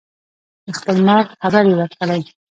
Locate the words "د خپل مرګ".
0.65-1.25